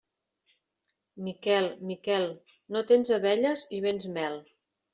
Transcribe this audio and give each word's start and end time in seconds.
Miquel, 1.27 1.69
Miquel, 1.91 2.27
no 2.79 2.85
tens 2.93 3.15
abelles 3.21 3.69
i 3.81 3.85
vens 3.87 4.13
mel. 4.21 4.43